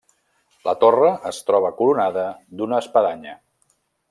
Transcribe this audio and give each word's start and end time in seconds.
La 0.67 0.73
torre 0.83 1.11
es 1.31 1.41
troba 1.49 1.71
coronada 1.83 2.25
d'una 2.59 2.81
espadanya. 2.87 3.37